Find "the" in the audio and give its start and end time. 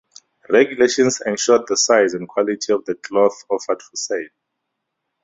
1.67-1.77, 2.85-2.95